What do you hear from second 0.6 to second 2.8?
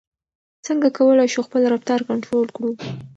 څنګه کولای شو خپل رفتار کنټرول کړو؟